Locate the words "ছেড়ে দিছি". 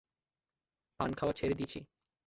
1.33-1.79